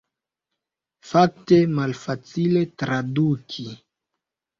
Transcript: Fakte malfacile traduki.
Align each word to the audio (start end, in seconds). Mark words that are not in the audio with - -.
Fakte 1.09 1.59
malfacile 1.79 2.63
traduki. 2.85 3.67